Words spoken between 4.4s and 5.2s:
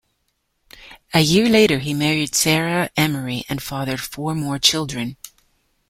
children.